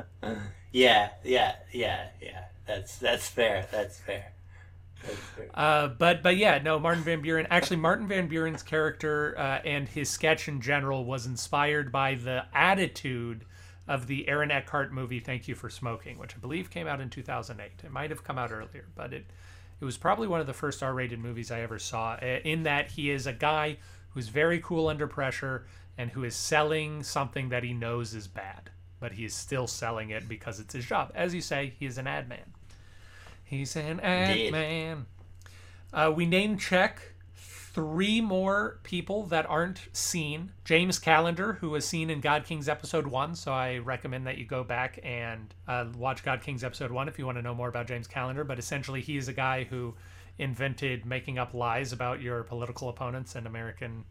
[0.72, 2.46] Yeah, yeah, yeah, yeah.
[2.66, 3.68] That's that's fair.
[3.72, 4.32] That's fair.
[5.04, 5.48] That's fair.
[5.54, 7.46] uh, but but yeah, no, Martin Van Buren.
[7.50, 12.46] Actually, Martin Van Buren's character uh, and his sketch in general was inspired by the
[12.54, 13.46] attitude
[13.88, 17.10] of the Aaron Eckhart movie "Thank You for Smoking," which I believe came out in
[17.10, 17.72] 2008.
[17.84, 19.26] It might have come out earlier, but it
[19.80, 22.14] it was probably one of the first R-rated movies I ever saw.
[22.14, 23.78] uh, In that he is a guy
[24.12, 25.68] who's very cool under pressure
[26.00, 30.10] and who is selling something that he knows is bad, but he is still selling
[30.10, 31.12] it because it's his job.
[31.14, 32.54] As you say, he is an ad man.
[33.44, 34.52] He's an ad Indeed.
[34.52, 35.06] man.
[35.94, 37.14] Uh, we name check
[37.78, 40.52] three more people that aren't seen.
[40.66, 44.46] James Callender, who was seen in God Kings episode one, so I recommend that you
[44.46, 47.70] go back and uh, watch God Kings episode one if you want to know more
[47.70, 48.44] about James Callender.
[48.44, 49.94] But essentially, he is a guy who
[50.40, 54.06] invented making up lies about your political opponents in American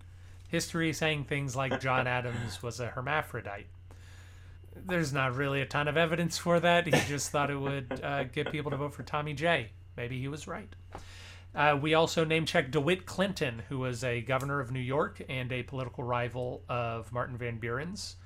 [0.49, 3.67] history, saying things like John Adams was a hermaphrodite.
[4.77, 6.87] There's not really a ton of evidence for that.
[6.87, 9.71] He just thought it would uh, get people to vote for Tommy J.
[9.97, 10.73] Maybe he was right.
[11.57, 15.51] Uh, we also name checked DeWitt Clinton, who was a governor of New York and
[15.51, 18.17] a political rival of Martin Van Buren's,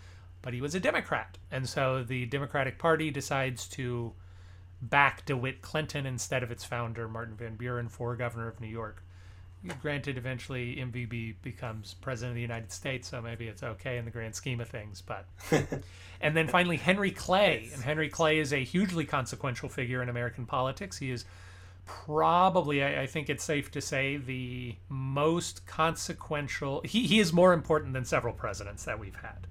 [0.43, 1.39] but he was a Democrat.
[1.53, 4.13] And so the Democratic Party decides to
[4.83, 9.05] back DeWitt Clinton instead of its founder, Martin Van Buren, for governor of New York.
[9.83, 14.11] Granted, eventually MVB becomes president of the United States, so maybe it's okay in the
[14.11, 15.03] grand scheme of things.
[15.03, 15.27] But
[16.21, 20.47] and then finally Henry Clay, and Henry Clay is a hugely consequential figure in American
[20.47, 20.97] politics.
[20.97, 21.27] He is
[22.05, 26.83] probably, I, I think it's safe to say, the most consequential.
[26.85, 29.47] He he is more important than several presidents that we've had,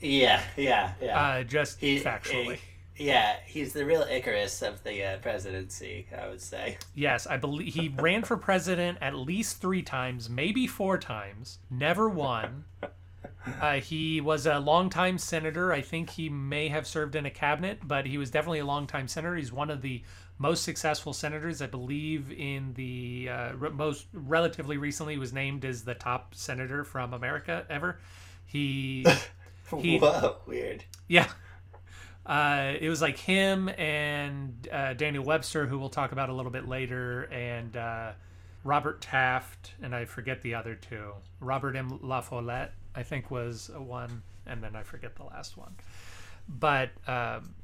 [0.00, 1.20] Yeah, yeah, yeah.
[1.20, 2.54] uh, just He- factually.
[2.56, 2.60] he-
[2.98, 6.78] yeah, he's the real Icarus of the uh, presidency, I would say.
[6.94, 11.58] Yes, I believe he ran for president at least three times, maybe four times.
[11.70, 12.64] Never won.
[13.60, 15.74] Uh, he was a longtime senator.
[15.74, 19.08] I think he may have served in a cabinet, but he was definitely a longtime
[19.08, 19.36] senator.
[19.36, 20.02] He's one of the
[20.38, 22.30] most successful senators, I believe.
[22.32, 27.64] In the uh, re- most relatively recently, was named as the top senator from America
[27.70, 27.98] ever.
[28.44, 29.04] He,
[29.80, 30.84] He- Whoa, weird.
[31.08, 31.28] yeah.
[32.24, 36.50] Uh, it was like him and uh, Daniel Webster, who we'll talk about a little
[36.50, 38.12] bit later, and uh,
[38.64, 41.12] Robert Taft, and I forget the other two.
[41.38, 42.00] Robert M.
[42.02, 45.76] La Follette, I think, was one, and then I forget the last one.
[46.48, 47.54] But um,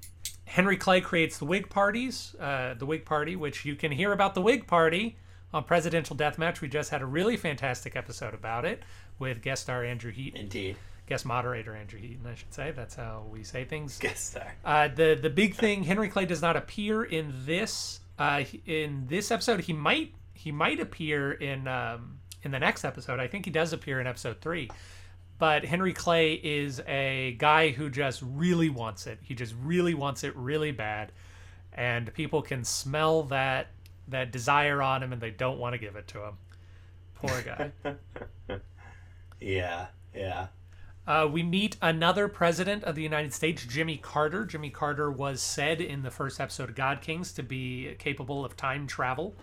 [0.44, 4.34] Henry Clay creates the Whig parties, uh, the Whig Party, which you can hear about
[4.34, 5.16] the Whig Party
[5.54, 6.60] on Presidential Deathmatch.
[6.60, 8.82] We just had a really fantastic episode about it
[9.18, 10.76] with guest star Andrew Heaton, Indeed.
[11.06, 12.70] guest moderator Andrew Heaton, I should say.
[12.72, 13.98] That's how we say things.
[13.98, 14.52] Guest star.
[14.64, 18.00] Uh, the the big thing, Henry Clay does not appear in this.
[18.18, 23.20] Uh, in this episode, he might he might appear in um, in the next episode.
[23.20, 24.70] I think he does appear in episode three.
[25.42, 29.18] But Henry Clay is a guy who just really wants it.
[29.22, 31.10] He just really wants it really bad,
[31.72, 33.66] and people can smell that
[34.06, 36.34] that desire on him, and they don't want to give it to him.
[37.16, 37.72] Poor guy.
[39.40, 40.46] Yeah, yeah.
[41.08, 44.46] Uh, we meet another president of the United States, Jimmy Carter.
[44.46, 48.56] Jimmy Carter was said in the first episode of God Kings to be capable of
[48.56, 49.34] time travel.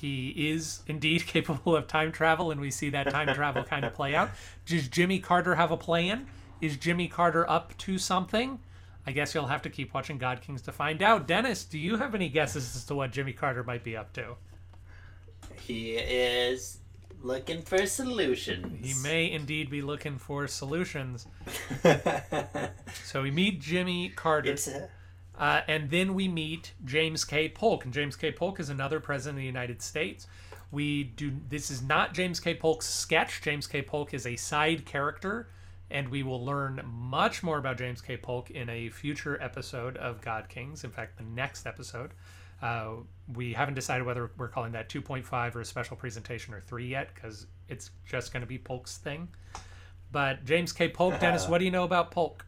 [0.00, 3.94] He is indeed capable of time travel, and we see that time travel kind of
[3.94, 4.30] play out.
[4.66, 6.26] Does Jimmy Carter have a plan?
[6.60, 8.58] Is Jimmy Carter up to something?
[9.06, 11.26] I guess you'll have to keep watching God Kings to find out.
[11.28, 14.36] Dennis, do you have any guesses as to what Jimmy Carter might be up to?
[15.60, 16.78] He is
[17.22, 18.86] looking for solutions.
[18.86, 21.26] He may indeed be looking for solutions.
[23.04, 24.50] So we meet Jimmy Carter.
[24.52, 24.88] it's a,
[25.38, 27.48] Uh, and then we meet James K.
[27.48, 28.30] Polk, and James K.
[28.30, 30.26] Polk is another president of the United States.
[30.70, 32.54] We do this is not James K.
[32.54, 33.42] Polk's sketch.
[33.42, 33.82] James K.
[33.82, 35.48] Polk is a side character,
[35.90, 38.16] and we will learn much more about James K.
[38.16, 40.84] Polk in a future episode of God Kings.
[40.84, 42.12] In fact, the next episode.
[42.62, 42.94] Uh,
[43.34, 47.14] we haven't decided whether we're calling that 2.5 or a special presentation or 3 yet,
[47.14, 49.28] because it's just going to be Polk's thing.
[50.10, 50.88] But James K.
[50.88, 52.46] Polk, Dennis, what do you know about Polk?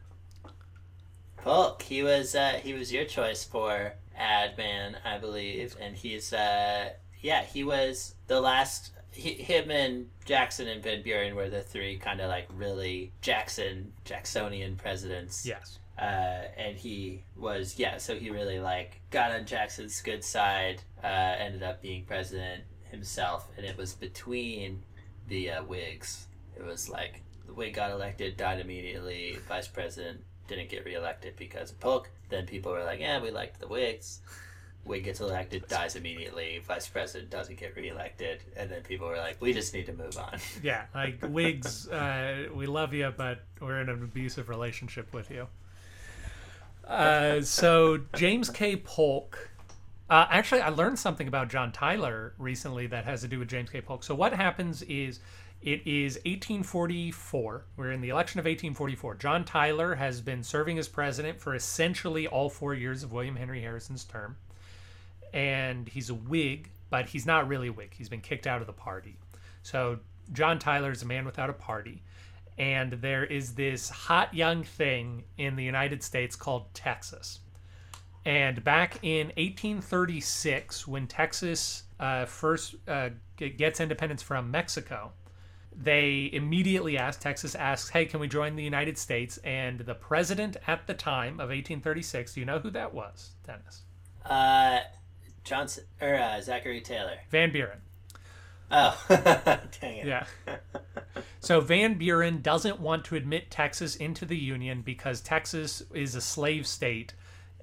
[1.47, 1.81] Polk.
[1.81, 6.89] He was uh, he was your choice for ad man, I believe, and he's uh,
[7.21, 8.91] yeah he was the last.
[9.11, 13.93] He, him and Jackson and Van Buren were the three kind of like really Jackson
[14.03, 15.45] Jacksonian presidents.
[15.45, 15.79] Yes.
[15.97, 21.07] uh, and he was yeah so he really like got on jackson's good side uh,
[21.39, 24.83] ended up being president himself and it was between
[25.27, 30.69] the uh, whigs it was like the whig got elected died immediately vice president didn't
[30.69, 34.19] get reelected because of polk then people were like yeah we liked the whigs
[34.85, 39.35] whig gets elected dies immediately vice president doesn't get reelected and then people were like
[39.41, 43.79] we just need to move on Yeah, like Whigs, uh, we love you, but we're
[43.81, 45.47] in an abusive relationship with you.
[46.87, 48.75] Uh, so James K.
[48.77, 49.49] Polk.
[50.09, 53.69] Uh, actually, I learned something about John Tyler recently that has to do with James
[53.69, 53.81] K.
[53.81, 54.03] Polk.
[54.03, 55.19] So what happens is,
[55.61, 57.65] it is 1844.
[57.75, 59.15] We're in the election of 1844.
[59.15, 63.61] John Tyler has been serving as president for essentially all four years of William Henry
[63.61, 64.37] Harrison's term
[65.33, 67.93] and he's a Whig, but he's not really a Whig.
[67.95, 69.17] He's been kicked out of the party.
[69.63, 69.99] So
[70.33, 72.03] John Tyler is a man without a party.
[72.57, 77.39] And there is this hot young thing in the United States called Texas.
[78.25, 85.11] And back in 1836, when Texas uh, first uh, gets independence from Mexico,
[85.79, 89.37] they immediately asked, Texas asks, hey, can we join the United States?
[89.43, 93.83] And the president at the time of 1836, do you know who that was, Dennis?
[94.29, 94.79] uh
[95.43, 97.79] johnson or uh, zachary taylor Van Buren.
[98.71, 100.25] oh dang it Yeah.
[101.39, 106.21] So Van Buren doesn't want to admit Texas into the Union because Texas is a
[106.21, 107.13] slave state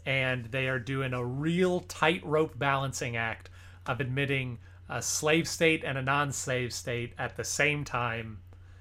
[0.07, 3.51] and they are doing a real tightrope balancing act
[3.87, 8.39] of admitting a slave state and a non slave state at the same time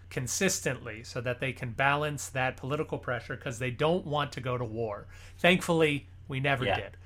[0.09, 4.57] consistently so that they can balance that political pressure because they don't want to go
[4.57, 5.07] to war.
[5.39, 6.75] Thankfully, we never Yeah.
[6.75, 6.97] did.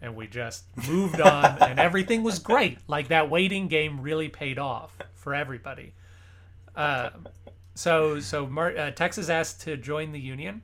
[0.00, 2.78] And we just moved on and everything was great.
[2.88, 5.94] Like that waiting game really paid off for everybody.
[6.74, 7.10] Uh,
[7.74, 10.62] so so Mar- uh, Texas asked to join the Union.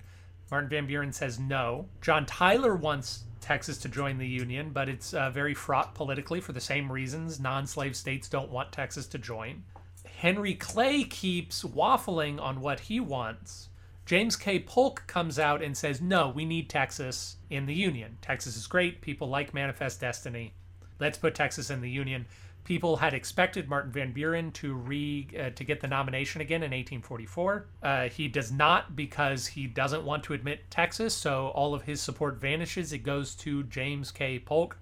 [0.51, 1.87] Martin Van Buren says no.
[2.01, 6.53] John Tyler wants Texas to join the Union, but it's uh, very fraught politically for
[6.53, 9.65] the same reasons non-slave states don't want Texas to join.
[10.05, 13.71] Henry Clay keeps waffling on what he wants.
[14.05, 14.59] James K.
[14.59, 18.19] Polk comes out and says, no, we need Texas in the Union.
[18.21, 19.01] Texas is great.
[19.01, 20.53] People like Manifest Destiny.
[21.01, 22.27] Let's put Texas in the Union.
[22.69, 26.71] People had expected Martin Van Buren to re uh, to get the nomination again in
[26.71, 27.67] 1844.
[27.83, 31.99] Uh, he does not because he doesn't want to admit Texas, so all of his
[32.03, 32.93] support vanishes.
[32.93, 34.39] It goes to James K.
[34.39, 34.77] Polk.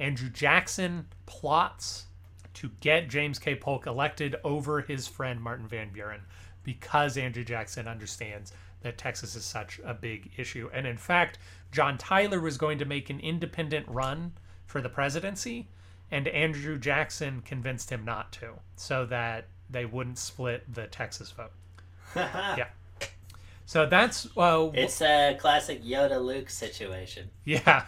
[0.00, 2.06] Andrew Jackson plots
[2.54, 3.54] to get James K.
[3.54, 6.22] Polk elected over his friend Martin Van Buren
[6.64, 10.70] because Andrew Jackson understands that Texas is such a big issue.
[10.74, 11.38] And in fact,
[11.70, 14.32] John Tyler was going to make an independent run
[14.66, 15.68] for the presidency,
[16.10, 21.52] and Andrew Jackson convinced him not to so that they wouldn't split the Texas vote.
[22.16, 22.66] yeah.
[23.66, 27.30] So that's uh, It's a classic Yoda Luke situation.
[27.44, 27.84] yeah.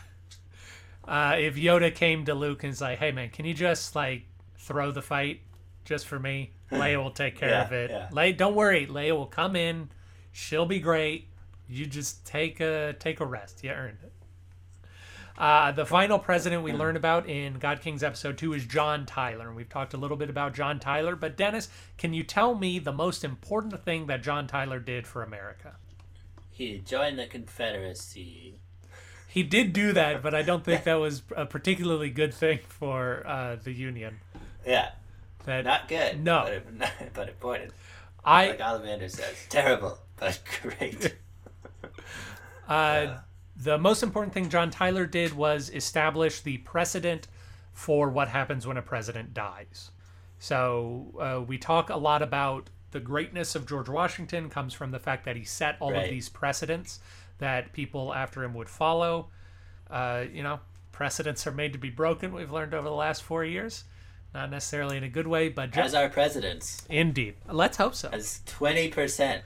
[1.08, 4.22] Uh, if Yoda came to Luke and was like, "Hey man, can you just like
[4.58, 5.40] throw the fight
[5.84, 6.52] just for me?
[6.70, 7.90] Leia will take care Yeah, of it.
[7.90, 8.08] yeah.
[8.12, 9.88] Leia, don't worry, Leia will come in.
[10.32, 11.26] She'll be great.
[11.68, 13.64] You just take a take a rest.
[13.64, 14.12] You earned it."
[15.40, 19.46] Uh, the final president we learn about in God Kings episode two is John Tyler,
[19.46, 21.16] and we've talked a little bit about John Tyler.
[21.16, 25.22] But Dennis, can you tell me the most important thing that John Tyler did for
[25.22, 25.76] America?
[26.50, 28.60] He joined the Confederacy.
[29.28, 33.26] He did do that, but I don't think that was a particularly good thing for
[33.26, 34.18] uh, the Union.
[34.66, 34.90] Yeah,
[35.46, 36.22] That not good.
[36.22, 36.60] No.
[36.78, 37.72] but, but important.
[38.22, 41.16] I Like Ollivander says, terrible but great.
[42.68, 43.16] uh,
[43.62, 47.28] the most important thing John Tyler did was establish the precedent
[47.72, 49.90] for what happens when a president dies.
[50.38, 54.98] So uh, we talk a lot about the greatness of George Washington comes from the
[54.98, 57.00] fact that he set all of these precedents
[57.38, 59.28] that people after him would follow.
[59.90, 62.32] Uh, you know, precedents are made to be broken.
[62.32, 63.84] We've learned over the last four years.
[64.32, 67.34] Not necessarily in a good way, but just As our presidents, indeed.
[67.50, 68.10] Let's hope so.
[68.12, 69.42] as twenty percent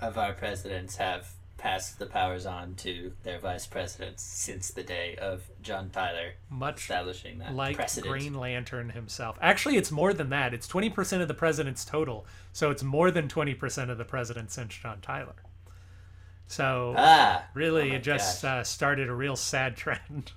[0.00, 1.32] of our presidents have
[1.64, 6.82] passed the powers on to their vice presidents since the day of John Tyler Much
[6.82, 8.12] establishing that like precedent.
[8.12, 9.38] Green Lantern himself.
[9.40, 10.52] Actually, it's more than that.
[10.52, 12.26] It's 20% of the president's total.
[12.52, 15.36] So it's more than 20% of the presidents since John Tyler.
[16.46, 20.32] So Ah, really, oh it just uh, started a real sad trend.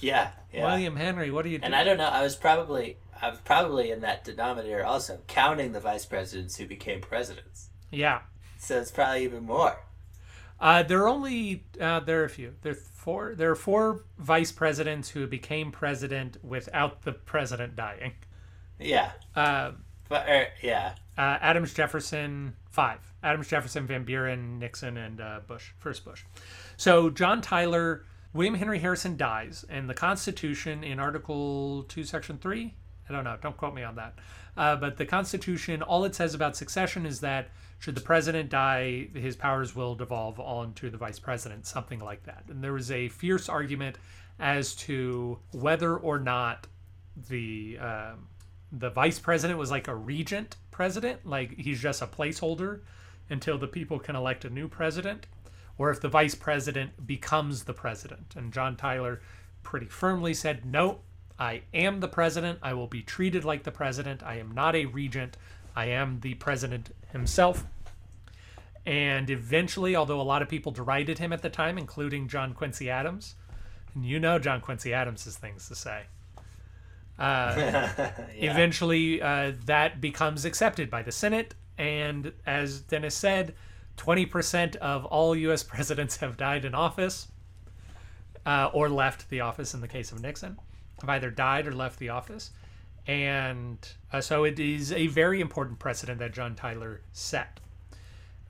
[0.00, 0.64] yeah, yeah.
[0.64, 1.66] William Henry, what are you doing?
[1.66, 2.08] And I don't know.
[2.08, 6.66] I was probably I was probably in that denominator also, counting the vice presidents who
[6.66, 7.68] became presidents.
[7.92, 8.22] yeah.
[8.58, 9.84] So it's probably even more.
[10.62, 12.54] Uh, there are only uh, there are a few.
[12.62, 13.34] There are four.
[13.34, 18.12] There are four vice presidents who became president without the president dying.
[18.78, 19.72] Yeah, Uh,
[20.08, 23.00] but er, yeah, uh, Adams Jefferson five.
[23.24, 25.72] Adams Jefferson, Van Buren, Nixon, and uh, Bush.
[25.78, 26.22] First Bush.
[26.76, 32.74] So John Tyler, William Henry Harrison dies, and the Constitution in Article two, Section three.
[33.08, 33.36] I don't know.
[33.40, 34.14] Don't quote me on that.
[34.56, 39.08] Uh, but the Constitution, all it says about succession is that should the president die,
[39.14, 42.44] his powers will devolve on to the vice president, something like that.
[42.48, 43.98] And there was a fierce argument
[44.38, 46.66] as to whether or not
[47.28, 48.28] the um,
[48.70, 52.80] the vice president was like a regent president, like he's just a placeholder
[53.28, 55.26] until the people can elect a new president,
[55.76, 58.34] or if the vice president becomes the president.
[58.36, 59.20] And John Tyler
[59.62, 61.00] pretty firmly said, "No,
[61.42, 62.60] I am the president.
[62.62, 64.22] I will be treated like the president.
[64.22, 65.36] I am not a regent.
[65.74, 67.66] I am the president himself."
[68.86, 72.88] And eventually, although a lot of people derided him at the time, including John Quincy
[72.88, 73.34] Adams,
[73.92, 76.04] and you know John Quincy Adams has things to say.
[77.18, 78.12] Uh, yeah.
[78.34, 81.54] eventually uh, that becomes accepted by the Senate.
[81.76, 83.54] And as Dennis said,
[83.96, 85.62] 20% of all U.S.
[85.74, 87.26] presidents have died in office
[88.46, 90.58] uh, or left the office in the case of Nixon,
[91.02, 92.50] have either died or left the office.
[93.06, 93.76] And
[94.12, 97.60] uh, so it is a very important precedent that John Tyler set.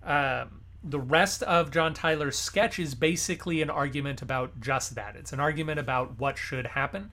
[0.04, 5.16] Um, the rest of John Tyler's sketch is basically an argument about just that.
[5.16, 7.10] It's an argument about what should happen.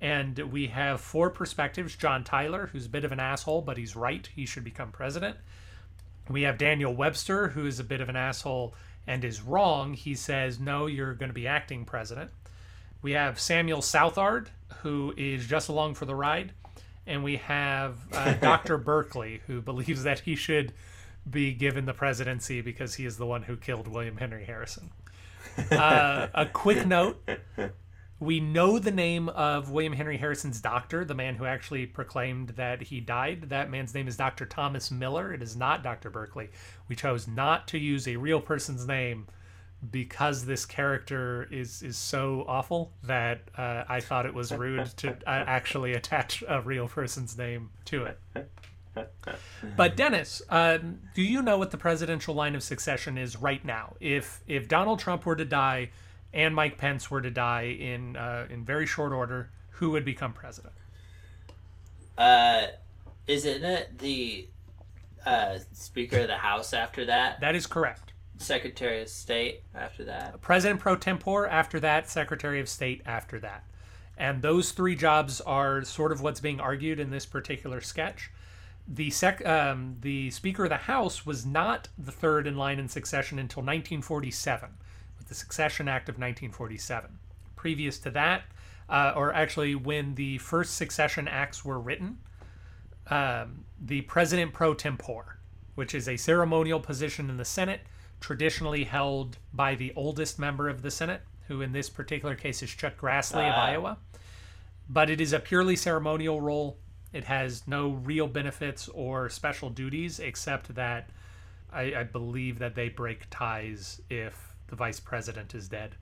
[0.00, 3.96] And we have four perspectives John Tyler, who's a bit of an asshole, but he's
[3.96, 4.28] right.
[4.34, 5.36] He should become president.
[6.28, 8.74] We have Daniel Webster, who is a bit of an asshole
[9.06, 9.94] and is wrong.
[9.94, 12.30] He says, no, you're going to be acting president.
[13.00, 14.50] We have Samuel Southard,
[14.82, 16.52] who is just along for the ride.
[17.06, 18.78] And we have uh, Dr.
[18.78, 20.72] Berkeley, who believes that he should
[21.28, 24.90] be given the presidency because he is the one who killed William Henry Harrison.
[25.70, 27.22] Uh, a quick note
[28.22, 32.80] we know the name of William Henry Harrison's doctor, the man who actually proclaimed that
[32.80, 33.48] he died.
[33.48, 34.46] That man's name is Dr.
[34.46, 35.32] Thomas Miller.
[35.32, 36.08] It is not Dr.
[36.08, 36.50] Berkeley.
[36.86, 39.26] We chose not to use a real person's name
[39.90, 45.10] because this character is is so awful that uh, I thought it was rude to
[45.10, 48.18] uh, actually attach a real person's name to it.
[49.76, 53.94] But Dennis, um, do you know what the presidential line of succession is right now?
[54.00, 55.90] If if Donald Trump were to die
[56.32, 60.32] and Mike Pence were to die in uh, in very short order, who would become
[60.32, 60.74] president?
[62.16, 62.66] Uh,
[63.26, 64.46] isn't it the
[65.24, 67.40] uh, Speaker of the House after that?
[67.40, 68.11] That is correct.
[68.38, 70.40] Secretary of State after that?
[70.40, 73.64] President pro tempore after that, Secretary of State after that.
[74.16, 78.30] And those three jobs are sort of what's being argued in this particular sketch.
[78.86, 82.88] The sec, um, the Speaker of the House was not the third in line in
[82.88, 84.70] succession until 1947,
[85.18, 87.18] with the Succession Act of 1947.
[87.54, 88.42] Previous to that,
[88.88, 92.18] uh, or actually when the first succession acts were written,
[93.08, 95.38] um, the President pro tempore,
[95.74, 97.80] which is a ceremonial position in the Senate,
[98.22, 102.70] traditionally held by the oldest member of the Senate, who in this particular case is
[102.70, 103.66] Chuck Grassley of Ah.
[103.66, 103.98] Iowa.
[104.88, 106.78] But it is a purely ceremonial role.
[107.12, 111.10] It has no real benefits or special duties, except that
[111.72, 115.96] I, I believe that they break ties if the vice president is dead.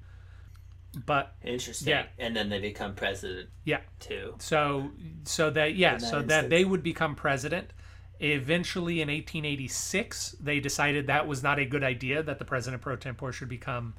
[1.06, 1.88] But Interesting.
[1.88, 2.06] Yeah.
[2.18, 4.34] And then they become president yeah, too.
[4.40, 4.90] so
[5.24, 7.72] so that yeah, that so that they would become president.
[8.20, 12.22] Eventually, in 1886, they decided that was not a good idea.
[12.22, 13.94] That the president pro tempore should become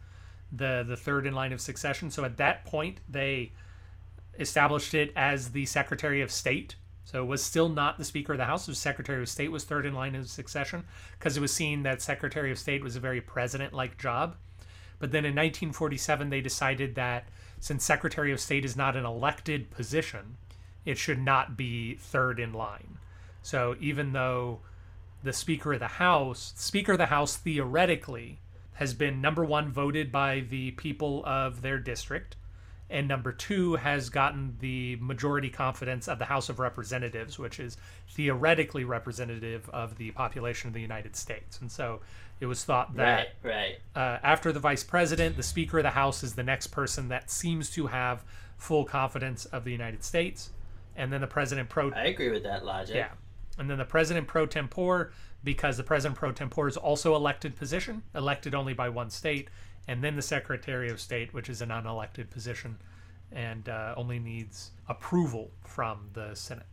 [0.52, 2.12] the the third in line of succession.
[2.12, 3.52] So at that point, they
[4.40, 6.76] established it as the Secretary of State.
[7.04, 8.68] So it was still not the Speaker of the House.
[8.68, 10.84] Was Secretary of State was third in line of succession
[11.18, 14.36] because it was seen that Secretary of State was a very president-like job.
[15.00, 17.28] But then in 1947, they decided that
[17.60, 20.38] since Secretary of State is not an elected position,
[20.86, 23.00] it should not be third in line.
[23.42, 24.60] So even though
[25.24, 28.40] the Speaker of the House, Speaker of the House theoretically
[28.74, 32.36] has been number one voted by the people of their district,
[32.90, 37.78] and number two has gotten the majority confidence of the House of Representatives, which is
[38.10, 41.60] theoretically representative of the population of the United States.
[41.62, 42.02] And so
[42.40, 44.02] it was thought that Right, right.
[44.02, 47.30] uh, after the vice president, the Speaker of the House is the next person that
[47.30, 48.24] seems to have
[48.58, 50.50] full confidence of the United States,
[50.96, 52.96] and then the president pro I agree with that logic.
[52.96, 53.10] yeah,
[53.58, 55.12] and then the president pro tempore
[55.44, 59.50] because the president pro tempore is also elected position, elected only by one state,
[59.88, 62.78] and then the Secretary of State, which is an unelected position,
[63.32, 66.66] and uh, only needs approval from the Senate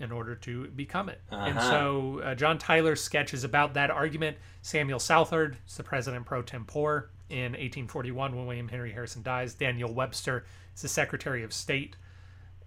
[0.00, 1.20] in order to become it.
[1.30, 1.70] And Uh-huh.
[1.70, 4.36] so uh, John Tyler's sketch is about that argument.
[4.62, 9.54] Samuel Southard is the president pro tempore in 1841 when William Henry Harrison dies.
[9.54, 10.44] Daniel Webster
[10.74, 11.94] is the Secretary of State.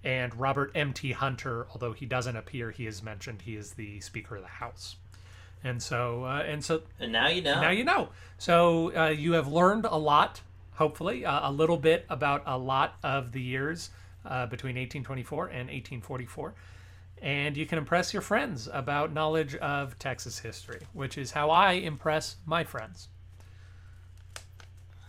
[0.04, 1.12] And Robert M.T.
[1.12, 3.41] Hunter, although he doesn't appear, he is mentioned.
[3.41, 4.95] He is the Speaker of the House.
[5.64, 7.60] And so, uh, and so And now you know.
[7.62, 8.10] now you know.
[8.38, 10.41] So uh, you have learned a lot,
[10.76, 13.89] hopefully, uh, a little bit about a lot of the years
[14.24, 16.54] uh, between 1824 and 1844.
[17.22, 21.74] And you can impress your friends about knowledge of Texas history, which is how I
[21.74, 23.10] impress my friends.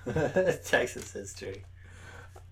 [0.64, 1.62] Texas history.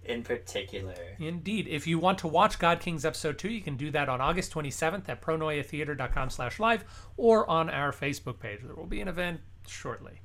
[0.08, 0.94] In particular.
[1.18, 1.66] Indeed.
[1.68, 4.52] If you want to watch God Kings Episode 2, you can do that on August
[4.52, 6.84] 27th at pronoiatheater.com slash live
[7.16, 8.60] or on our Facebook page.
[8.62, 10.20] There will be an event shortly.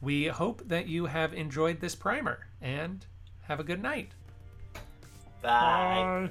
[0.00, 3.04] We hope that you have enjoyed this primer and
[3.42, 4.12] have a good night.
[5.42, 6.30] Bye.